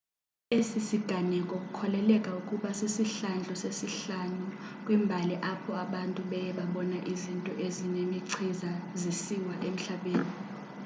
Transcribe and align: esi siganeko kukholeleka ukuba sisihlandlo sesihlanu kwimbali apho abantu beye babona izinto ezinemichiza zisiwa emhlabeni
esi 0.57 0.79
siganeko 0.89 1.53
kukholeleka 1.63 2.29
ukuba 2.39 2.69
sisihlandlo 2.79 3.53
sesihlanu 3.63 4.45
kwimbali 4.83 5.35
apho 5.51 5.71
abantu 5.85 6.21
beye 6.29 6.51
babona 6.59 6.97
izinto 7.11 7.51
ezinemichiza 7.65 8.71
zisiwa 9.01 9.55
emhlabeni 9.67 10.33